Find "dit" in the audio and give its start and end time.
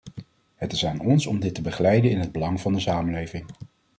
1.39-1.53